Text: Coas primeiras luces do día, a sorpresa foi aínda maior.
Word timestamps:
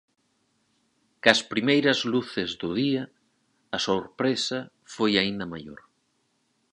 Coas 1.23 1.41
primeiras 1.51 1.99
luces 2.13 2.49
do 2.61 2.69
día, 2.81 3.03
a 3.77 3.79
sorpresa 3.87 4.59
foi 4.95 5.11
aínda 5.17 5.45
maior. 5.53 5.79